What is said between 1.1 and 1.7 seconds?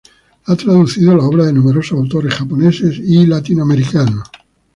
la obra de